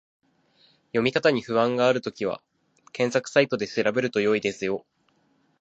[0.93, 2.41] 読み方に不安があるときは、
[2.91, 4.83] 検索サイトで調べると良いですよ